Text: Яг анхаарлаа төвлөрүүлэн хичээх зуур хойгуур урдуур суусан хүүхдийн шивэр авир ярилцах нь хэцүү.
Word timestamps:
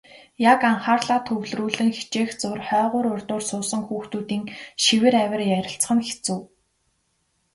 Яг 0.51 0.59
анхаарлаа 0.71 1.19
төвлөрүүлэн 1.27 1.89
хичээх 1.97 2.31
зуур 2.41 2.59
хойгуур 2.67 3.05
урдуур 3.13 3.43
суусан 3.49 3.81
хүүхдийн 3.87 4.43
шивэр 4.83 5.15
авир 5.23 5.41
ярилцах 5.57 5.91
нь 5.95 6.05
хэцүү. 6.07 6.39